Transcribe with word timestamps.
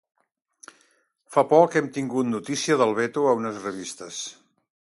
fa 1.35 1.43
poc 1.51 1.77
hem 1.81 1.91
tingut 1.97 2.29
notícia 2.31 2.79
del 2.83 2.97
veto 3.03 3.27
a 3.27 3.35
unes 3.43 3.61
revistes 3.67 4.19